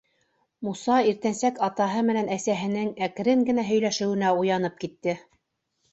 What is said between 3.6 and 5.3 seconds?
һөйләшеүенә уянып китте.